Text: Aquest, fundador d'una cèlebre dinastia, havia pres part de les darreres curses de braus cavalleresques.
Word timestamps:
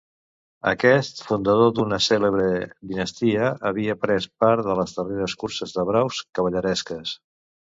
Aquest, 0.69 1.19
fundador 1.25 1.69
d'una 1.79 1.99
cèlebre 2.05 2.47
dinastia, 2.93 3.51
havia 3.71 3.97
pres 4.07 4.27
part 4.45 4.67
de 4.71 4.79
les 4.81 4.97
darreres 4.99 5.37
curses 5.45 5.77
de 5.77 5.87
braus 5.91 6.25
cavalleresques. 6.41 7.15